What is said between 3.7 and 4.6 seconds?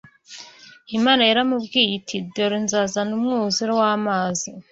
w’amazi